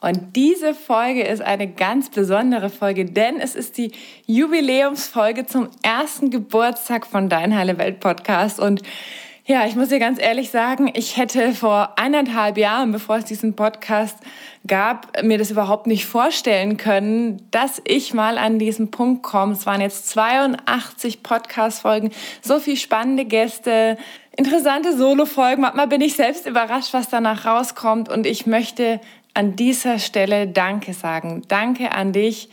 [0.00, 3.92] Und diese Folge ist eine ganz besondere Folge, denn es ist die
[4.26, 8.58] Jubiläumsfolge zum ersten Geburtstag von Dein Heile Welt Podcast.
[8.58, 8.82] Und
[9.50, 13.56] ja, ich muss dir ganz ehrlich sagen, ich hätte vor eineinhalb Jahren, bevor es diesen
[13.56, 14.16] Podcast
[14.66, 19.54] gab, mir das überhaupt nicht vorstellen können, dass ich mal an diesen Punkt komme.
[19.54, 23.98] Es waren jetzt 82 Podcast-Folgen, so viel spannende Gäste,
[24.36, 25.62] interessante Solo-Folgen.
[25.62, 28.08] Manchmal bin ich selbst überrascht, was danach rauskommt.
[28.08, 29.00] Und ich möchte
[29.34, 31.42] an dieser Stelle Danke sagen.
[31.48, 32.48] Danke an dich.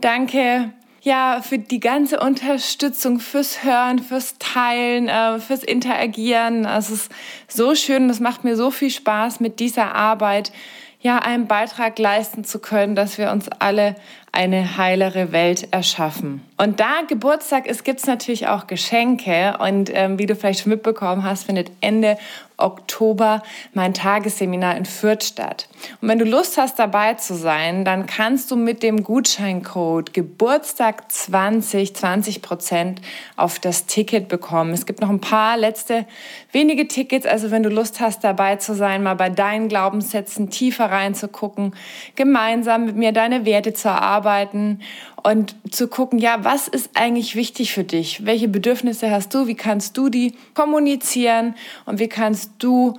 [0.00, 6.64] Danke ja, für die ganze Unterstützung, fürs Hören, fürs Teilen, äh, fürs Interagieren.
[6.64, 7.10] Es ist
[7.48, 10.52] so schön, es macht mir so viel Spaß mit dieser Arbeit,
[11.00, 13.96] ja, einen Beitrag leisten zu können, dass wir uns alle
[14.32, 16.40] eine heilere Welt erschaffen.
[16.56, 19.58] Und da Geburtstag ist, gibt es natürlich auch Geschenke.
[19.58, 22.16] Und ähm, wie du vielleicht schon mitbekommen hast, findet Ende
[22.56, 23.42] Oktober
[23.74, 25.68] mein Tagesseminar in Fürth statt.
[26.00, 31.10] Und wenn du Lust hast, dabei zu sein, dann kannst du mit dem Gutscheincode Geburtstag
[31.10, 33.00] 20 20 Prozent
[33.36, 34.72] auf das Ticket bekommen.
[34.72, 36.06] Es gibt noch ein paar letzte
[36.52, 37.26] wenige Tickets.
[37.26, 41.74] Also wenn du Lust hast, dabei zu sein, mal bei deinen Glaubenssätzen tiefer reinzugucken,
[42.14, 44.80] gemeinsam mit mir deine Werte zu erarbeiten, arbeiten
[45.22, 48.24] und zu gucken, ja, was ist eigentlich wichtig für dich?
[48.24, 49.46] Welche Bedürfnisse hast du?
[49.48, 51.54] Wie kannst du die kommunizieren?
[51.86, 52.98] Und wie kannst du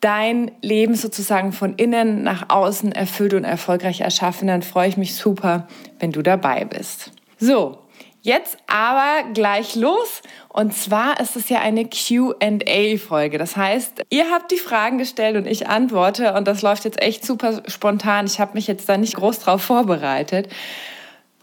[0.00, 4.48] dein Leben sozusagen von innen nach außen erfüllt und erfolgreich erschaffen?
[4.48, 5.68] Dann freue ich mich super,
[6.00, 7.12] wenn du dabei bist.
[7.38, 7.78] So,
[8.20, 10.22] Jetzt aber gleich los.
[10.48, 13.38] Und zwar ist es ja eine QA-Folge.
[13.38, 16.34] Das heißt, ihr habt die Fragen gestellt und ich antworte.
[16.34, 18.26] Und das läuft jetzt echt super spontan.
[18.26, 20.48] Ich habe mich jetzt da nicht groß drauf vorbereitet.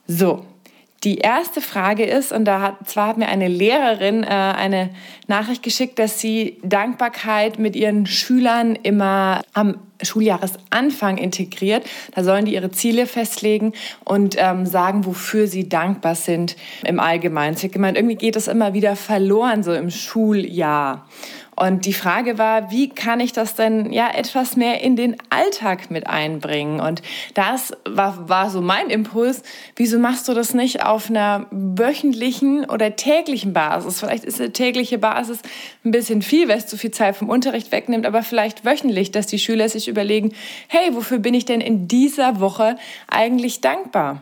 [0.07, 0.45] So,
[1.05, 4.89] die erste Frage ist, und da hat, zwar hat mir eine Lehrerin äh, eine
[5.27, 11.85] Nachricht geschickt, dass sie Dankbarkeit mit ihren Schülern immer am Schuljahresanfang integriert.
[12.13, 13.73] Da sollen die ihre Ziele festlegen
[14.03, 17.55] und ähm, sagen, wofür sie dankbar sind im Allgemeinen.
[17.55, 21.07] Ich habe gemeint, irgendwie geht es immer wieder verloren so im Schuljahr.
[21.55, 25.89] Und die Frage war, wie kann ich das denn ja etwas mehr in den Alltag
[25.89, 26.81] mit einbringen?
[26.81, 27.01] Und
[27.33, 29.41] das war, war so mein Impuls.
[29.75, 34.01] Wieso machst du das nicht auf einer wöchentlichen oder täglichen Basis?
[34.01, 35.39] Vielleicht ist eine tägliche Basis
[35.85, 39.27] ein bisschen viel, weil es zu viel Zeit vom Unterricht wegnimmt, aber vielleicht wöchentlich, dass
[39.27, 40.33] die Schüler sich überlegen,
[40.67, 42.77] hey, wofür bin ich denn in dieser Woche
[43.07, 44.21] eigentlich dankbar?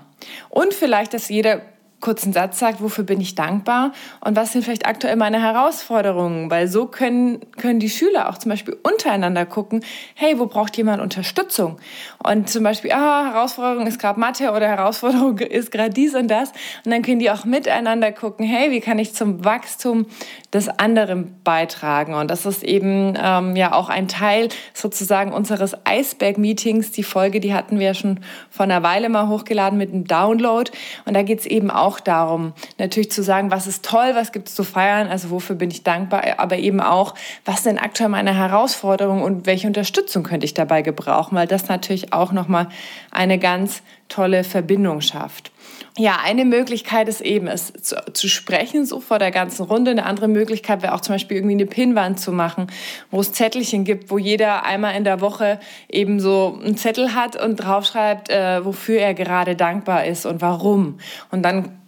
[0.49, 1.61] Und vielleicht, dass jeder
[2.03, 6.67] kurzen Satz sagt, wofür bin ich dankbar und was sind vielleicht aktuell meine Herausforderungen, weil
[6.67, 11.77] so können, können die Schüler auch zum Beispiel untereinander gucken, hey, wo braucht jemand Unterstützung?
[12.21, 16.49] Und zum Beispiel, ah, Herausforderung ist gerade Mathe oder Herausforderung ist gerade dies und das.
[16.83, 20.05] Und dann können die auch miteinander gucken, hey, wie kann ich zum Wachstum
[20.53, 22.15] des anderen beitragen?
[22.15, 26.91] Und das ist eben ähm, ja auch ein Teil sozusagen unseres Eisberg-Meetings.
[26.91, 28.19] Die Folge, die hatten wir schon
[28.49, 30.69] vor einer Weile mal hochgeladen mit einem Download.
[31.05, 34.31] Und da geht es eben auch auch darum, natürlich zu sagen, was ist toll, was
[34.31, 37.13] gibt es zu feiern, also wofür bin ich dankbar, aber eben auch,
[37.45, 42.13] was sind aktuell meine Herausforderungen und welche Unterstützung könnte ich dabei gebrauchen, weil das natürlich
[42.13, 42.69] auch nochmal
[43.11, 45.51] eine ganz tolle Verbindung schafft.
[45.97, 49.91] Ja, eine Möglichkeit ist eben, es zu, zu, sprechen, so vor der ganzen Runde.
[49.91, 52.67] Eine andere Möglichkeit wäre auch zum Beispiel irgendwie eine Pinnwand zu machen,
[53.11, 57.35] wo es Zettelchen gibt, wo jeder einmal in der Woche eben so einen Zettel hat
[57.41, 60.97] und draufschreibt, äh, wofür er gerade dankbar ist und warum.
[61.29, 61.82] Und dann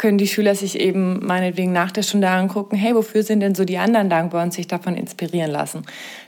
[0.00, 3.66] können die Schüler sich eben meinetwegen nach der Stunde angucken, hey, wofür sind denn so
[3.66, 5.82] die anderen dankbar und sich davon inspirieren lassen.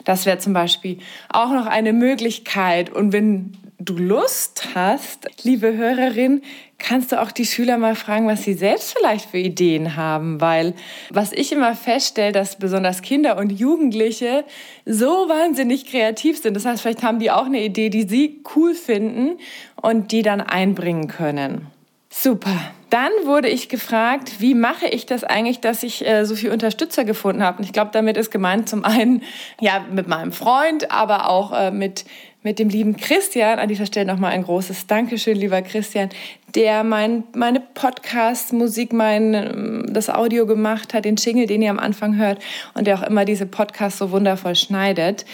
[0.05, 0.99] Das wäre zum Beispiel
[1.31, 2.91] auch noch eine Möglichkeit.
[2.91, 6.43] Und wenn du Lust hast, liebe Hörerin,
[6.77, 10.75] kannst du auch die Schüler mal fragen, was sie selbst vielleicht für Ideen haben, weil
[11.09, 14.45] was ich immer feststelle, dass besonders Kinder und Jugendliche
[14.85, 16.53] so wahnsinnig kreativ sind.
[16.55, 19.39] Das heißt, vielleicht haben die auch eine Idee, die sie cool finden
[19.81, 21.69] und die dann einbringen können.
[22.11, 22.75] Super.
[22.93, 27.05] Dann wurde ich gefragt, wie mache ich das eigentlich, dass ich äh, so viele Unterstützer
[27.05, 27.57] gefunden habe.
[27.57, 29.23] Und ich glaube, damit ist gemeint zum einen
[29.61, 32.05] ja mit meinem Freund, aber auch äh, mit
[32.43, 33.59] mit dem lieben Christian.
[33.59, 36.11] An dieser Stelle nochmal ein großes Dankeschön, lieber Christian,
[36.55, 41.79] der mein, meine Podcast-Musik, mein, ähm, das Audio gemacht hat, den Jingle, den ihr am
[41.79, 42.43] Anfang hört
[42.75, 45.25] und der auch immer diese Podcasts so wundervoll schneidet.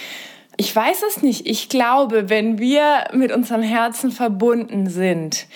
[0.61, 1.47] Ich weiß es nicht.
[1.47, 5.47] Ich glaube, wenn wir mit unserem Herzen verbunden sind,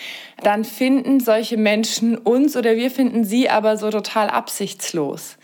[0.45, 5.39] dann finden solche Menschen uns oder wir finden sie aber so total absichtslos.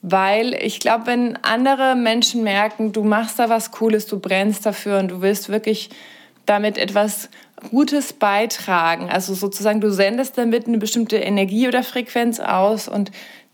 [0.00, 5.00] Weil ich glaube, wenn andere Menschen merken, du machst da was Cooles, du brennst dafür
[5.00, 5.90] und du willst wirklich
[6.46, 7.30] damit etwas
[7.70, 13.10] Gutes beitragen, also sozusagen du sendest damit eine bestimmte Energie oder Frequenz aus und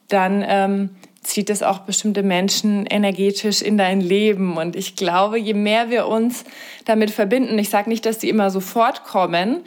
[0.09, 0.91] dann ähm,
[1.23, 4.57] zieht es auch bestimmte Menschen energetisch in dein Leben.
[4.57, 6.45] Und ich glaube, je mehr wir uns
[6.87, 9.61] damit verbinden, ich sage nicht, dass die immer sofort kommen,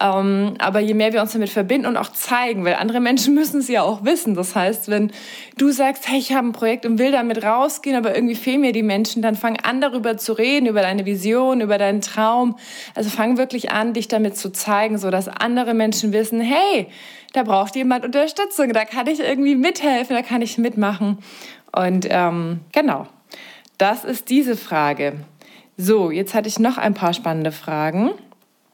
[0.00, 3.58] ähm, aber je mehr wir uns damit verbinden und auch zeigen, weil andere Menschen müssen
[3.58, 4.36] es ja auch wissen.
[4.36, 5.10] Das heißt, wenn
[5.58, 8.72] du sagst, hey, ich habe ein Projekt und will damit rausgehen, aber irgendwie fehlen mir
[8.72, 12.56] die Menschen, dann fang an, darüber zu reden, über deine Vision, über deinen Traum.
[12.94, 16.86] Also fang wirklich an, dich damit zu zeigen, so dass andere Menschen wissen, hey,
[17.32, 21.18] da braucht jemand Unterstützung, da kann ich irgendwie mithelfen, da kann ich mitmachen.
[21.72, 23.06] Und ähm, genau,
[23.78, 25.14] das ist diese Frage.
[25.76, 28.10] So, jetzt hatte ich noch ein paar spannende Fragen.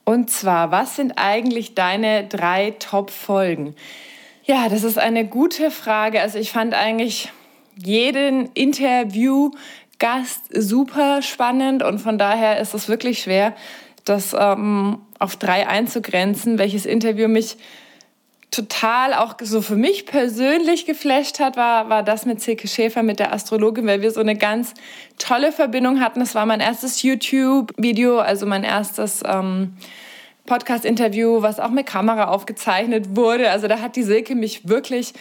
[0.05, 3.75] Und zwar, was sind eigentlich deine drei Top-Folgen?
[4.45, 6.21] Ja, das ist eine gute Frage.
[6.21, 7.33] Also ich fand eigentlich
[7.77, 13.55] jeden Interview-Gast super spannend und von daher ist es wirklich schwer,
[14.05, 17.57] das ähm, auf drei einzugrenzen, welches Interview mich
[18.57, 23.19] total auch so für mich persönlich geflasht hat, war, war das mit Silke Schäfer, mit
[23.21, 24.73] der Astrologin, weil wir so eine ganz
[25.19, 26.21] tolle Verbindung hatten.
[26.21, 29.77] Das war mein erstes YouTube-Video, also mein erstes ähm,
[30.47, 33.51] Podcast-Interview, was auch mit Kamera aufgezeichnet wurde.
[33.51, 35.13] Also da hat die Silke mich wirklich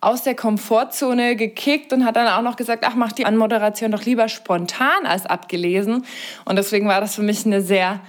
[0.00, 4.04] aus der Komfortzone gekickt und hat dann auch noch gesagt, ach, mach die Anmoderation doch
[4.04, 6.04] lieber spontan als abgelesen.
[6.44, 8.00] Und deswegen war das für mich eine sehr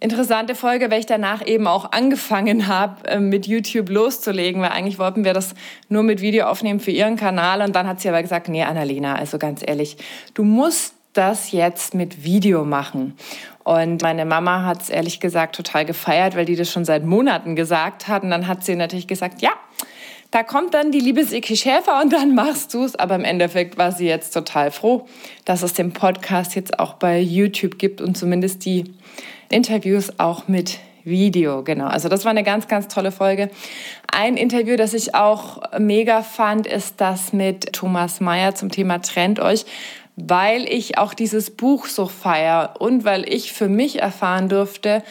[0.00, 4.98] interessante Folge, weil ich danach eben auch angefangen habe, ähm, mit YouTube loszulegen, weil eigentlich
[4.98, 5.54] wollten wir das
[5.88, 9.14] nur mit Video aufnehmen für ihren Kanal und dann hat sie aber gesagt, nee, Annalena,
[9.14, 9.96] also ganz ehrlich,
[10.34, 13.16] du musst das jetzt mit Video machen.
[13.64, 17.56] Und meine Mama hat es ehrlich gesagt total gefeiert, weil die das schon seit Monaten
[17.56, 18.22] gesagt hat.
[18.22, 19.50] Und dann hat sie natürlich gesagt, ja,
[20.30, 22.96] da kommt dann die liebe Siki Schäfer und dann machst du es.
[22.96, 25.06] Aber im Endeffekt war sie jetzt total froh,
[25.44, 28.84] dass es den Podcast jetzt auch bei YouTube gibt und zumindest die
[29.48, 31.86] Interviews auch mit Video, genau.
[31.86, 33.48] Also das war eine ganz, ganz tolle Folge.
[34.10, 39.38] Ein Interview, das ich auch mega fand, ist das mit Thomas Mayer zum Thema Trennt
[39.38, 39.64] euch,
[40.16, 45.04] weil ich auch dieses Buch so feier und weil ich für mich erfahren durfte,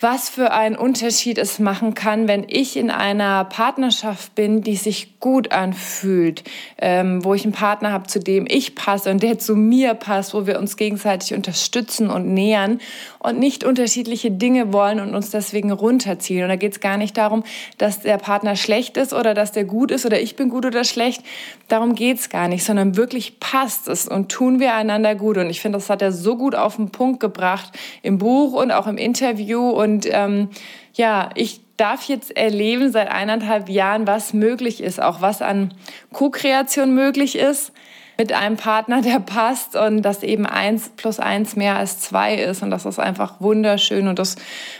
[0.00, 5.17] was für einen Unterschied es machen kann, wenn ich in einer Partnerschaft bin, die sich
[5.20, 6.44] gut anfühlt,
[6.78, 10.32] ähm, wo ich einen Partner habe, zu dem ich passe und der zu mir passt,
[10.32, 12.80] wo wir uns gegenseitig unterstützen und nähern
[13.18, 16.44] und nicht unterschiedliche Dinge wollen und uns deswegen runterziehen.
[16.44, 17.42] Und da geht es gar nicht darum,
[17.78, 20.84] dass der Partner schlecht ist oder dass der gut ist oder ich bin gut oder
[20.84, 21.22] schlecht.
[21.66, 25.36] Darum geht es gar nicht, sondern wirklich passt es und tun wir einander gut.
[25.36, 27.72] Und ich finde, das hat er so gut auf den Punkt gebracht
[28.02, 29.68] im Buch und auch im Interview.
[29.68, 30.50] Und ähm,
[30.94, 35.72] ja, ich darf jetzt erleben seit eineinhalb Jahren, was möglich ist, auch was an
[36.12, 37.72] Co-Kreation möglich ist
[38.18, 42.62] mit einem Partner, der passt und dass eben eins plus eins mehr als zwei ist.
[42.62, 44.08] Und das ist einfach wunderschön.
[44.08, 44.36] Und das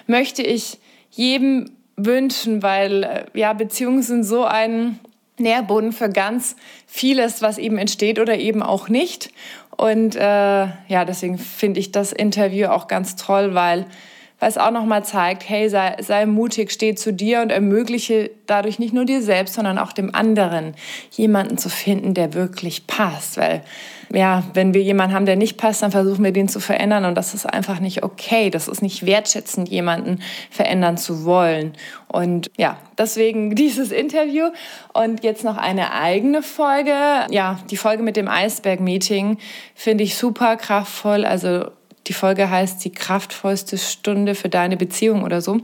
[0.06, 0.78] möchte ich
[1.10, 4.98] jedem wünschen, weil äh, ja, Beziehungen sind so ein
[5.38, 6.56] Nährboden für ganz
[6.86, 9.30] vieles, was eben entsteht oder eben auch nicht.
[9.76, 13.86] Und äh, ja, deswegen finde ich das Interview auch ganz toll, weil
[14.40, 18.94] es auch nochmal zeigt, hey, sei, sei mutig, steh zu dir und ermögliche dadurch nicht
[18.94, 20.74] nur dir selbst, sondern auch dem anderen
[21.10, 23.36] jemanden zu finden, der wirklich passt.
[23.36, 23.62] Weil,
[24.12, 27.16] ja, wenn wir jemanden haben, der nicht passt, dann versuchen wir den zu verändern und
[27.16, 28.48] das ist einfach nicht okay.
[28.50, 30.20] Das ist nicht wertschätzend, jemanden
[30.50, 31.72] verändern zu wollen.
[32.06, 34.50] Und ja, deswegen dieses Interview
[34.92, 36.94] und jetzt noch eine eigene Folge.
[37.30, 39.38] Ja, die Folge mit dem Eisberg-Meeting
[39.74, 41.24] finde ich super kraftvoll.
[41.24, 41.72] Also
[42.08, 45.60] die Folge heißt die kraftvollste Stunde für deine Beziehung oder so.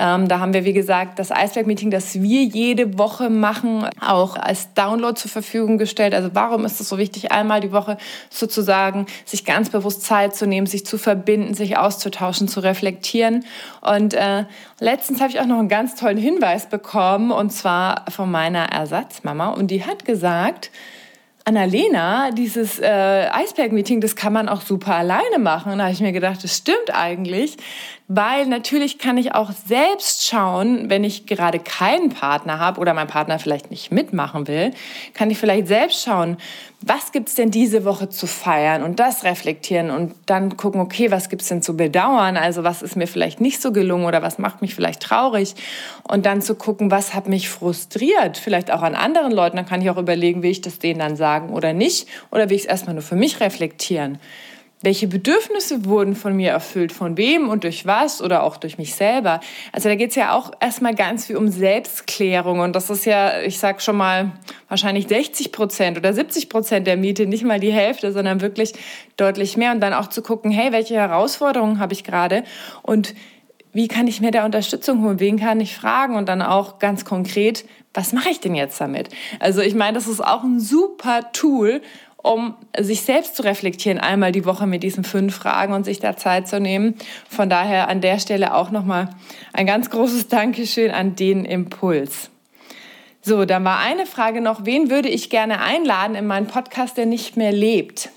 [0.00, 4.72] Ähm, da haben wir, wie gesagt, das Eisberg-Meeting, das wir jede Woche machen, auch als
[4.74, 6.14] Download zur Verfügung gestellt.
[6.14, 7.98] Also warum ist es so wichtig, einmal die Woche
[8.30, 13.44] sozusagen sich ganz bewusst Zeit zu nehmen, sich zu verbinden, sich auszutauschen, zu reflektieren.
[13.80, 14.44] Und äh,
[14.78, 19.48] letztens habe ich auch noch einen ganz tollen Hinweis bekommen, und zwar von meiner Ersatzmama.
[19.48, 20.70] Und die hat gesagt,
[21.48, 25.78] Annalena, dieses äh, Eisberg-Meeting, das kann man auch super alleine machen.
[25.78, 27.56] Da habe ich mir gedacht, das stimmt eigentlich
[28.10, 33.06] weil natürlich kann ich auch selbst schauen, wenn ich gerade keinen Partner habe oder mein
[33.06, 34.72] Partner vielleicht nicht mitmachen will,
[35.12, 36.38] kann ich vielleicht selbst schauen,
[36.80, 41.28] was gibt's denn diese Woche zu feiern und das reflektieren und dann gucken, okay, was
[41.28, 42.38] gibt's denn zu bedauern?
[42.38, 45.54] Also was ist mir vielleicht nicht so gelungen oder was macht mich vielleicht traurig?
[46.04, 48.38] Und dann zu gucken, was hat mich frustriert?
[48.38, 49.56] Vielleicht auch an anderen Leuten.
[49.56, 52.56] Dann kann ich auch überlegen, will ich das denen dann sagen oder nicht oder will
[52.56, 54.18] ich es erstmal nur für mich reflektieren?
[54.80, 58.94] Welche Bedürfnisse wurden von mir erfüllt, von wem und durch was oder auch durch mich
[58.94, 59.40] selber.
[59.72, 63.40] Also da geht es ja auch erstmal ganz viel um Selbstklärung und das ist ja,
[63.40, 64.32] ich sag schon mal,
[64.68, 68.74] wahrscheinlich 60 Prozent oder 70 Prozent der Miete, nicht mal die Hälfte, sondern wirklich
[69.16, 72.44] deutlich mehr und dann auch zu gucken, hey, welche Herausforderungen habe ich gerade
[72.82, 73.14] und
[73.72, 75.20] wie kann ich mir da Unterstützung holen?
[75.20, 76.16] Wen kann ich fragen?
[76.16, 79.10] Und dann auch ganz konkret, was mache ich denn jetzt damit?
[79.40, 81.82] Also ich meine, das ist auch ein super Tool,
[82.22, 86.16] um sich selbst zu reflektieren, einmal die Woche mit diesen fünf Fragen und sich da
[86.16, 86.94] Zeit zu nehmen.
[87.28, 89.10] Von daher an der Stelle auch nochmal
[89.52, 92.30] ein ganz großes Dankeschön an den Impuls.
[93.22, 97.06] So, dann war eine Frage noch, wen würde ich gerne einladen in meinen Podcast, der
[97.06, 98.10] nicht mehr lebt?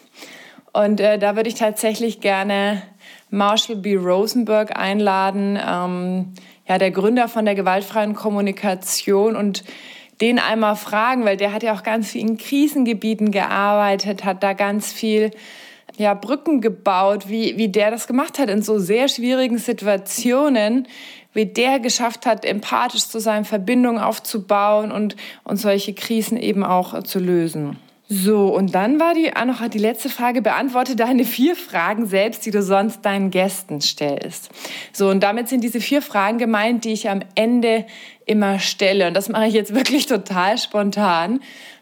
[0.74, 2.81] Und äh, da würde ich tatsächlich gerne
[3.29, 3.96] Marshall B.
[3.96, 6.34] Rosenberg einladen, ähm,
[6.67, 9.63] ja, der Gründer von der gewaltfreien Kommunikation und
[10.22, 14.54] den einmal fragen, weil der hat ja auch ganz viel in Krisengebieten gearbeitet, hat da
[14.54, 15.32] ganz viel
[15.98, 20.88] ja, Brücken gebaut, wie, wie der das gemacht hat in so sehr schwierigen Situationen,
[21.34, 27.04] wie der geschafft hat, empathisch zu sein, Verbindungen aufzubauen und, und solche Krisen eben auch
[27.04, 27.78] zu lösen.
[28.13, 32.46] So, und dann war die auch noch die letzte Frage, beantworte deine vier Fragen selbst,
[32.46, 34.50] die du sonst deinen Gästen stellst.
[34.91, 37.86] So, und damit sind diese vier Fragen gemeint, die ich am Ende
[38.25, 39.08] immer stelle.
[39.08, 41.39] Und das mache ich jetzt wirklich total spontan.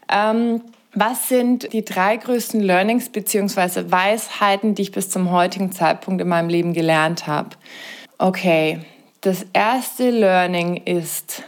[0.07, 0.61] Ähm,
[0.93, 3.91] was sind die drei größten Learnings bzw.
[3.91, 7.49] Weisheiten, die ich bis zum heutigen Zeitpunkt in meinem Leben gelernt habe?
[8.19, 8.81] Okay,
[9.21, 11.41] das erste Learning ist,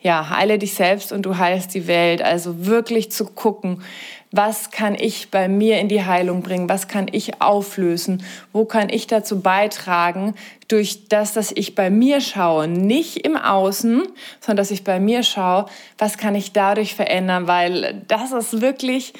[0.00, 2.22] ja, heile dich selbst und du heilst die Welt.
[2.22, 3.82] Also wirklich zu gucken,
[4.32, 6.68] was kann ich bei mir in die Heilung bringen?
[6.68, 8.22] Was kann ich auflösen?
[8.52, 10.34] Wo kann ich dazu beitragen,
[10.68, 14.02] durch das, dass ich bei mir schaue, nicht im Außen,
[14.40, 15.66] sondern dass ich bei mir schaue,
[15.98, 17.48] was kann ich dadurch verändern?
[17.48, 19.12] Weil das ist wirklich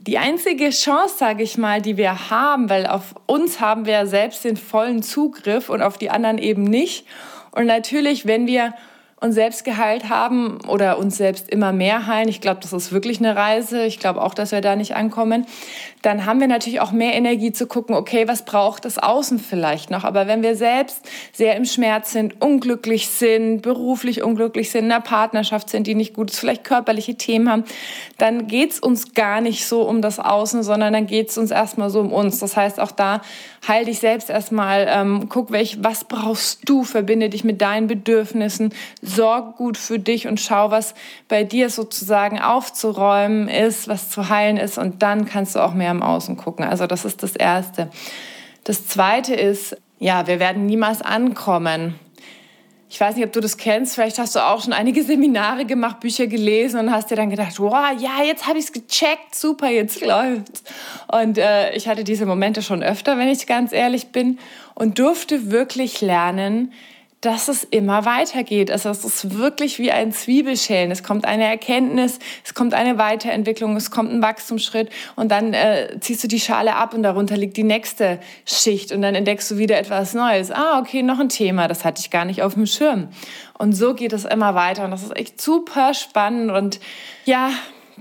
[0.00, 4.44] die einzige Chance, sage ich mal, die wir haben, weil auf uns haben wir selbst
[4.44, 7.06] den vollen Zugriff und auf die anderen eben nicht.
[7.50, 8.74] Und natürlich, wenn wir
[9.20, 13.18] uns selbst geheilt haben oder uns selbst immer mehr heilen, ich glaube, das ist wirklich
[13.18, 15.46] eine Reise, ich glaube auch, dass wir da nicht ankommen,
[16.02, 19.90] dann haben wir natürlich auch mehr Energie zu gucken, okay, was braucht das Außen vielleicht
[19.90, 20.04] noch?
[20.04, 21.00] Aber wenn wir selbst
[21.32, 26.14] sehr im Schmerz sind, unglücklich sind, beruflich unglücklich sind, in einer Partnerschaft sind, die nicht
[26.14, 27.64] gut ist, vielleicht körperliche Themen haben,
[28.18, 32.00] dann geht's uns gar nicht so um das Außen, sondern dann geht's uns erstmal so
[32.00, 32.38] um uns.
[32.38, 33.20] Das heißt, auch da
[33.66, 38.72] heil dich selbst erstmal, ähm, guck, welch, was brauchst du, verbinde dich mit deinen Bedürfnissen,
[39.08, 40.94] sorg gut für dich und schau, was
[41.28, 45.90] bei dir sozusagen aufzuräumen ist, was zu heilen ist und dann kannst du auch mehr
[45.90, 46.64] im Außen gucken.
[46.64, 47.90] Also das ist das Erste.
[48.64, 51.94] Das Zweite ist, ja, wir werden niemals ankommen.
[52.90, 53.94] Ich weiß nicht, ob du das kennst.
[53.94, 57.58] Vielleicht hast du auch schon einige Seminare gemacht, Bücher gelesen und hast dir dann gedacht,
[57.60, 60.64] wow, ja, jetzt habe ich es gecheckt, super, jetzt läuft's.
[61.10, 64.38] Und äh, ich hatte diese Momente schon öfter, wenn ich ganz ehrlich bin,
[64.74, 66.72] und durfte wirklich lernen,
[67.20, 68.70] dass es immer weitergeht.
[68.70, 70.90] Also es ist wirklich wie ein Zwiebelschälen.
[70.90, 75.98] Es kommt eine Erkenntnis, es kommt eine Weiterentwicklung, es kommt ein Wachstumsschritt und dann äh,
[76.00, 79.58] ziehst du die Schale ab und darunter liegt die nächste Schicht und dann entdeckst du
[79.58, 80.52] wieder etwas Neues.
[80.52, 83.08] Ah, okay, noch ein Thema, das hatte ich gar nicht auf dem Schirm.
[83.58, 86.78] Und so geht es immer weiter und das ist echt super spannend und
[87.24, 87.50] ja,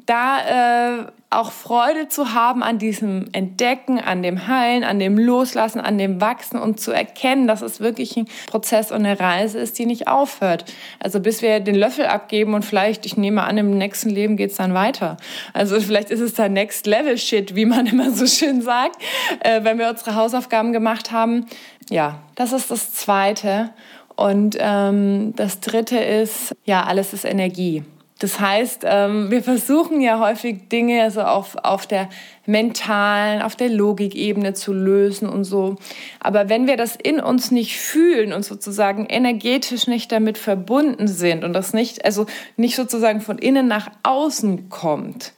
[0.06, 5.82] da äh, auch Freude zu haben an diesem Entdecken, an dem Heilen, an dem Loslassen,
[5.82, 9.77] an dem Wachsen und zu erkennen, dass es wirklich ein Prozess und eine Reise ist,
[9.77, 10.63] die nicht aufhört.
[11.00, 14.51] Also bis wir den Löffel abgeben und vielleicht, ich nehme an, im nächsten Leben geht
[14.51, 15.18] es dann weiter.
[15.54, 19.01] Also vielleicht ist es dann Next Level Shit, wie man immer so schön sagt,
[19.42, 21.46] äh, wenn wir unsere Hausaufgaben gemacht haben.
[21.89, 23.72] Ja, das ist das Zweite.
[24.16, 27.84] Und ähm, das Dritte ist, ja, alles ist Energie.
[28.20, 32.10] Das heißt, ähm, wir versuchen ja häufig Dinge also auf, auf der
[32.48, 35.76] mentalen, auf der Logikebene zu lösen und so.
[36.20, 41.44] Aber wenn wir das in uns nicht fühlen und sozusagen energetisch nicht damit verbunden sind
[41.44, 45.34] und das nicht, also nicht sozusagen von innen nach außen kommt,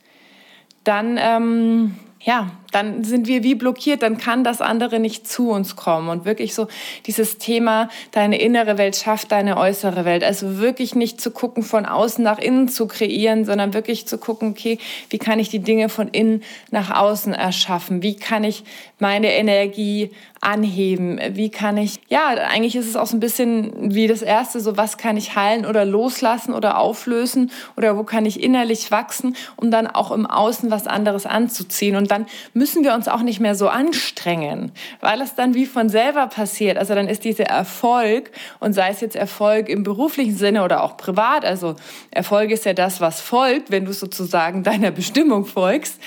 [0.86, 5.76] dann ähm, ja, dann sind wir wie blockiert, dann kann das andere nicht zu uns
[5.76, 6.10] kommen.
[6.10, 6.68] Und wirklich so
[7.06, 10.24] dieses Thema, deine innere Welt schafft deine äußere Welt.
[10.24, 14.52] Also wirklich nicht zu gucken, von außen nach innen zu kreieren, sondern wirklich zu gucken,
[14.52, 14.78] okay,
[15.10, 18.04] wie kann ich die Dinge von innen nach außen erschaffen?
[18.04, 18.64] Wie kann ich
[19.00, 20.12] meine Energie
[20.42, 21.20] anheben?
[21.32, 24.78] Wie kann ich, ja, eigentlich ist es auch so ein bisschen wie das erste, so
[24.78, 29.72] was kann ich heilen oder loslassen oder auflösen oder wo kann ich innerlich wachsen, um
[29.72, 31.96] dann auch im Außen was anderes anzuziehen.
[31.96, 32.26] Und dann
[32.60, 36.78] müssen wir uns auch nicht mehr so anstrengen, weil es dann wie von selber passiert.
[36.78, 40.98] Also dann ist dieser Erfolg und sei es jetzt Erfolg im beruflichen Sinne oder auch
[40.98, 41.76] privat, also
[42.12, 46.00] Erfolg ist ja das, was folgt, wenn du sozusagen deiner Bestimmung folgst,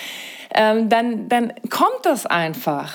[0.54, 2.92] ähm, dann, dann kommt das einfach.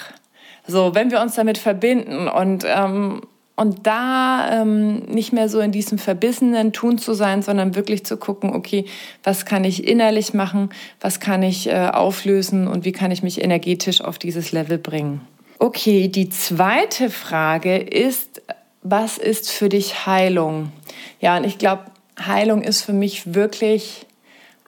[0.67, 3.21] So, wenn wir uns damit verbinden und ähm,
[3.57, 8.15] und da ähm, nicht mehr so in diesem verbissenen Tun zu sein, sondern wirklich zu
[8.15, 8.85] gucken, okay,
[9.23, 10.69] was kann ich innerlich machen,
[11.01, 15.21] was kann ich äh, auflösen und wie kann ich mich energetisch auf dieses Level bringen.
[15.57, 18.43] Okay, die zweite Frage ist,
[18.83, 20.71] was ist für dich Heilung?
[21.19, 21.85] Ja, und ich glaube,
[22.23, 24.05] Heilung ist für mich wirklich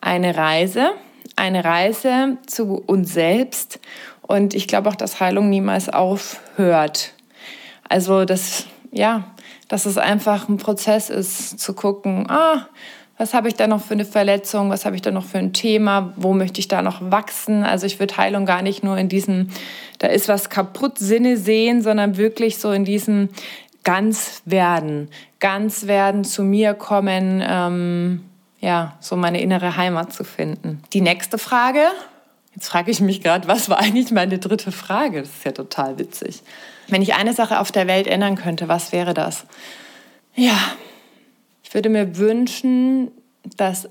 [0.02, 0.90] eine Reise,
[1.36, 3.80] eine Reise zu uns selbst.
[4.24, 7.14] Und ich glaube auch, dass Heilung niemals aufhört.
[7.88, 9.26] Also das ja,
[9.68, 12.68] dass es einfach ein Prozess ist, zu gucken, ah,
[13.18, 15.52] was habe ich da noch für eine Verletzung, was habe ich da noch für ein
[15.52, 17.64] Thema, wo möchte ich da noch wachsen.
[17.64, 19.50] Also ich würde Heilung gar nicht nur in diesem,
[19.98, 23.28] da ist was kaputt Sinne sehen, sondern wirklich so in diesem
[23.84, 25.10] ganz werden,
[25.42, 28.24] ganz werden, zu mir kommen, ähm,
[28.62, 30.82] ja, so meine innere Heimat zu finden.
[30.94, 31.84] Die nächste Frage,
[32.56, 35.22] jetzt frage ich mich gerade, was war eigentlich meine dritte Frage?
[35.22, 36.42] Das ist ja total witzig.
[36.92, 39.46] Wenn ich eine Sache auf der Welt ändern könnte, was wäre das?
[40.36, 40.58] Ja,
[41.64, 43.12] ich würde mir wünschen,
[43.58, 43.90] dass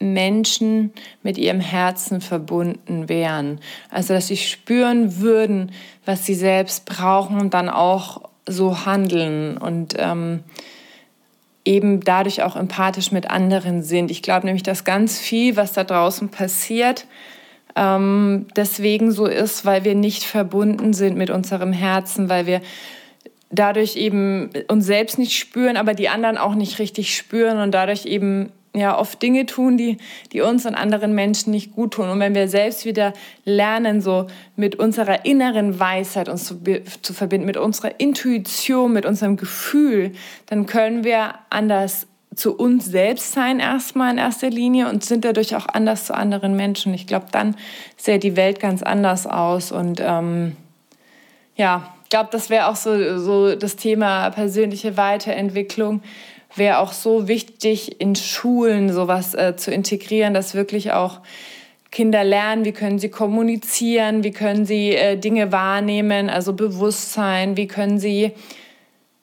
[0.00, 3.60] Menschen mit ihrem Herzen verbunden wären.
[3.90, 5.72] Also, dass sie spüren würden,
[6.04, 10.40] was sie selbst brauchen und dann auch so handeln und ähm,
[11.64, 14.10] eben dadurch auch empathisch mit anderen sind.
[14.10, 17.06] Ich glaube nämlich, dass ganz viel, was da draußen passiert,
[17.76, 22.60] ähm, deswegen so ist, weil wir nicht verbunden sind mit unserem Herzen, weil wir
[23.50, 28.06] dadurch eben uns selbst nicht spüren, aber die anderen auch nicht richtig spüren und dadurch
[28.06, 29.98] eben ja oft Dinge tun, die,
[30.32, 32.08] die uns und anderen Menschen nicht gut tun.
[32.08, 33.12] Und wenn wir selbst wieder
[33.44, 34.26] lernen, so
[34.56, 36.60] mit unserer inneren Weisheit uns zu,
[37.00, 40.12] zu verbinden, mit unserer Intuition, mit unserem Gefühl,
[40.46, 45.56] dann können wir anders zu uns selbst sein erstmal in erster Linie und sind dadurch
[45.56, 46.94] auch anders zu anderen Menschen.
[46.94, 47.56] Ich glaube, dann
[47.96, 50.56] sähe die Welt ganz anders aus und ähm,
[51.56, 56.02] ja, ich glaube, das wäre auch so, so das Thema persönliche Weiterentwicklung
[56.56, 61.20] wäre auch so wichtig in Schulen sowas äh, zu integrieren, dass wirklich auch
[61.90, 67.66] Kinder lernen, wie können sie kommunizieren, wie können sie äh, Dinge wahrnehmen, also Bewusstsein, wie
[67.66, 68.32] können sie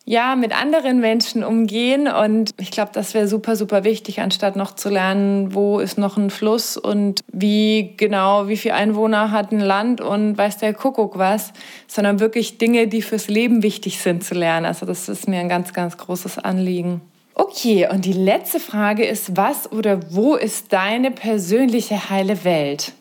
[0.05, 2.07] ja, mit anderen Menschen umgehen.
[2.07, 6.17] Und ich glaube, das wäre super, super wichtig, anstatt noch zu lernen, wo ist noch
[6.17, 11.17] ein Fluss und wie genau, wie viele Einwohner hat ein Land und weiß der Kuckuck
[11.17, 11.53] was,
[11.87, 14.65] sondern wirklich Dinge, die fürs Leben wichtig sind zu lernen.
[14.65, 17.01] Also das ist mir ein ganz, ganz großes Anliegen.
[17.33, 22.93] Okay, und die letzte Frage ist, was oder wo ist deine persönliche heile Welt?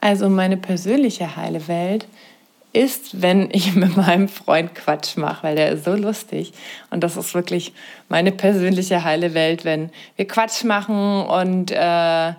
[0.00, 2.06] Also meine persönliche heile Welt
[2.72, 6.52] ist, wenn ich mit meinem Freund Quatsch mache, weil der ist so lustig.
[6.90, 7.72] Und das ist wirklich
[8.08, 12.32] meine persönliche heile Welt, wenn wir Quatsch machen und äh,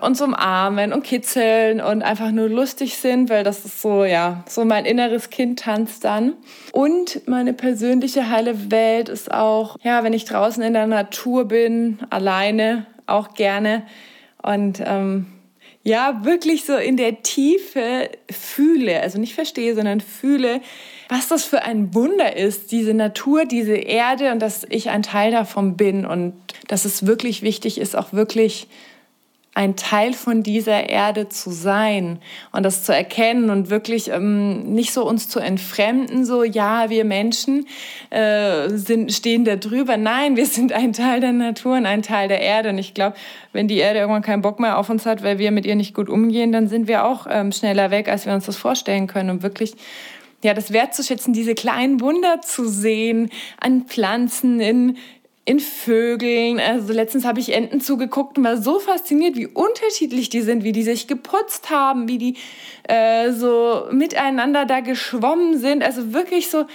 [0.00, 4.64] uns umarmen und kitzeln und einfach nur lustig sind, weil das ist so, ja, so
[4.64, 6.34] mein inneres Kind tanzt dann.
[6.72, 11.98] Und meine persönliche heile Welt ist auch, ja, wenn ich draußen in der Natur bin,
[12.08, 13.82] alleine, auch gerne.
[14.42, 15.26] Und ähm,
[15.82, 20.60] ja, wirklich so in der Tiefe fühle, also nicht verstehe, sondern fühle,
[21.08, 25.32] was das für ein Wunder ist, diese Natur, diese Erde und dass ich ein Teil
[25.32, 26.34] davon bin und
[26.68, 28.68] dass es wirklich wichtig ist, auch wirklich
[29.60, 32.18] ein Teil von dieser Erde zu sein
[32.50, 37.04] und das zu erkennen und wirklich ähm, nicht so uns zu entfremden, so ja, wir
[37.04, 37.66] Menschen
[38.08, 39.98] äh, sind, stehen da drüber.
[39.98, 42.70] Nein, wir sind ein Teil der Natur und ein Teil der Erde.
[42.70, 43.16] Und ich glaube,
[43.52, 45.94] wenn die Erde irgendwann keinen Bock mehr auf uns hat, weil wir mit ihr nicht
[45.94, 49.28] gut umgehen, dann sind wir auch ähm, schneller weg, als wir uns das vorstellen können.
[49.28, 49.74] Und wirklich
[50.42, 53.28] ja, das wertzuschätzen, diese kleinen Wunder zu sehen
[53.60, 54.96] an Pflanzen, in,
[55.44, 56.60] in Vögeln.
[56.60, 60.72] Also letztens habe ich Enten zugeguckt und war so fasziniert, wie unterschiedlich die sind, wie
[60.72, 62.36] die sich geputzt haben, wie die
[62.84, 65.82] äh, so miteinander da geschwommen sind.
[65.82, 66.66] Also wirklich so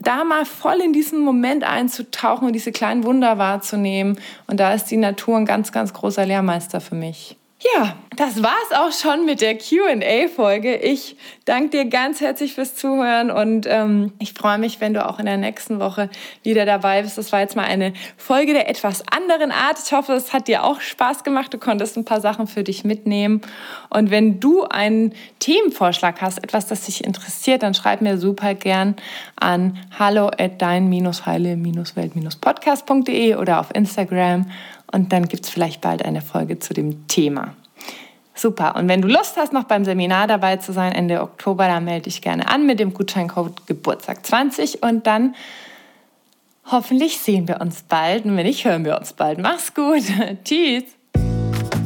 [0.00, 4.20] da mal voll in diesen Moment einzutauchen und diese kleinen Wunder wahrzunehmen.
[4.46, 7.36] Und da ist die Natur ein ganz, ganz großer Lehrmeister für mich.
[7.72, 10.76] Ja, das war's auch schon mit der QA-Folge.
[10.76, 15.18] Ich danke dir ganz herzlich fürs Zuhören und ähm, ich freue mich, wenn du auch
[15.18, 16.10] in der nächsten Woche
[16.42, 17.16] wieder dabei bist.
[17.16, 19.78] Das war jetzt mal eine Folge der etwas anderen Art.
[19.82, 21.54] Ich hoffe, es hat dir auch Spaß gemacht.
[21.54, 23.40] Du konntest ein paar Sachen für dich mitnehmen.
[23.88, 28.94] Und wenn du einen Themenvorschlag hast, etwas, das dich interessiert, dann schreib mir super gern
[29.36, 34.50] an hallo at dein-heile-welt-podcast.de oder auf Instagram
[34.94, 37.54] und dann gibt es vielleicht bald eine Folge zu dem Thema.
[38.34, 38.76] Super.
[38.76, 42.04] Und wenn du Lust hast, noch beim Seminar dabei zu sein, Ende Oktober, dann melde
[42.04, 45.34] dich gerne an mit dem Gutscheincode Geburtstag20 und dann
[46.70, 48.24] hoffentlich sehen wir uns bald.
[48.24, 49.38] Und wenn nicht, hören wir uns bald.
[49.38, 50.02] Mach's gut.
[50.44, 50.84] Tschüss.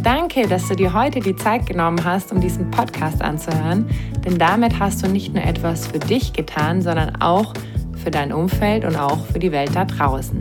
[0.02, 3.90] Danke, dass du dir heute die Zeit genommen hast, um diesen Podcast anzuhören,
[4.24, 7.52] denn damit hast du nicht nur etwas für dich getan, sondern auch
[8.02, 10.40] für dein Umfeld und auch für die Welt da draußen.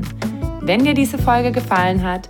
[0.62, 2.30] Wenn dir diese Folge gefallen hat,